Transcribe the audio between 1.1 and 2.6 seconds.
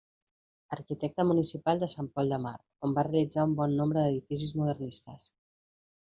municipal de Sant Pol de Mar,